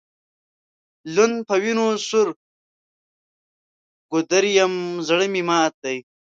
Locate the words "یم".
4.57-4.73